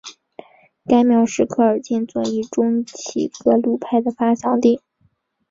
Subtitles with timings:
[0.83, 4.81] 该庙是科尔沁左翼中旗格鲁派的发祥地。